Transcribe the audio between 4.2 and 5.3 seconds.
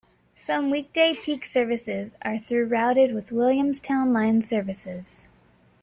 services.